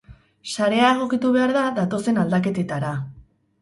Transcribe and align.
Sarea 0.55 0.87
egokitu 0.95 1.33
behar 1.37 1.55
da, 1.59 1.69
datozen 1.79 2.21
aldaketetara. 2.25 2.99